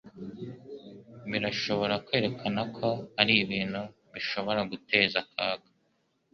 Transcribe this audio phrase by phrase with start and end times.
[1.29, 2.87] Birashobora kwerekana ko
[3.21, 3.81] ari ibintu
[4.13, 5.67] bishobora guteza akaga.